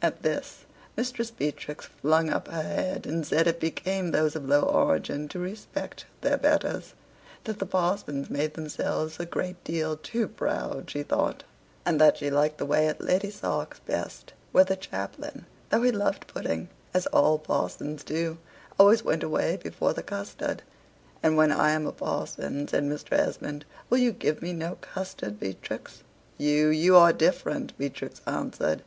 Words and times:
At 0.00 0.22
this 0.22 0.64
Mistress 0.96 1.30
Beatrix 1.30 1.84
flung 1.84 2.30
up 2.30 2.48
her 2.48 2.62
head, 2.62 3.06
and 3.06 3.26
said 3.26 3.46
it 3.46 3.60
became 3.60 4.10
those 4.10 4.34
of 4.34 4.48
low 4.48 4.62
origin 4.62 5.28
to 5.28 5.38
respect 5.38 6.06
their 6.22 6.38
betters; 6.38 6.94
that 7.44 7.58
the 7.58 7.66
parsons 7.66 8.30
made 8.30 8.54
themselves 8.54 9.20
a 9.20 9.26
great 9.26 9.62
deal 9.64 9.94
too 9.98 10.28
proud, 10.28 10.88
she 10.88 11.02
thought; 11.02 11.44
and 11.84 12.00
that 12.00 12.16
she 12.16 12.30
liked 12.30 12.56
the 12.56 12.64
way 12.64 12.88
at 12.88 13.02
Lady 13.02 13.30
Sark's 13.30 13.80
best, 13.80 14.32
where 14.50 14.64
the 14.64 14.76
chaplain, 14.76 15.44
though 15.68 15.82
he 15.82 15.92
loved 15.92 16.26
pudding, 16.26 16.70
as 16.94 17.04
all 17.08 17.38
parsons 17.38 18.02
do, 18.02 18.38
always 18.80 19.02
went 19.02 19.22
away 19.22 19.58
before 19.58 19.92
the 19.92 20.02
custard. 20.02 20.62
"And 21.22 21.36
when 21.36 21.52
I 21.52 21.72
am 21.72 21.86
a 21.86 21.92
parson," 21.92 22.66
says 22.66 22.80
Mr. 22.80 23.12
Esmond, 23.12 23.66
"will 23.90 23.98
you 23.98 24.12
give 24.12 24.40
me 24.40 24.54
no 24.54 24.76
custard, 24.76 25.38
Beatrix?" 25.38 26.02
"You 26.38 26.68
you 26.68 26.96
are 26.96 27.12
different," 27.12 27.76
Beatrix 27.76 28.22
answered. 28.26 28.82